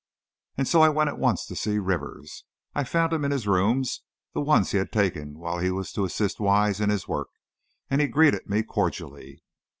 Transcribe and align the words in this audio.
And 0.57 0.67
so 0.67 0.81
I 0.81 0.89
went 0.89 1.09
at 1.09 1.19
once 1.19 1.45
to 1.45 1.55
see 1.55 1.77
Rivers. 1.77 2.43
I 2.73 2.83
found 2.83 3.13
him 3.13 3.23
in 3.23 3.29
his 3.29 3.45
rooms, 3.47 4.01
the 4.33 4.41
ones 4.41 4.71
he 4.71 4.79
had 4.79 4.91
taken 4.91 5.37
while 5.37 5.59
he 5.59 5.69
was 5.69 5.91
to 5.91 6.05
assist 6.05 6.39
Wise 6.39 6.81
in 6.81 6.89
his 6.89 7.07
work, 7.07 7.27
and 7.87 8.01
he 8.01 8.07
greeted 8.07 8.49
me 8.49 8.63
cordially. 8.63 9.43